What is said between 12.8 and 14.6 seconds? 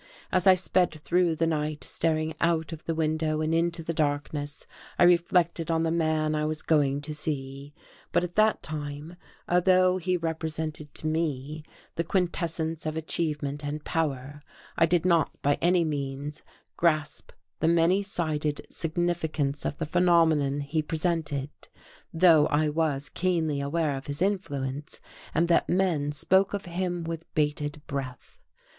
of achievement and power,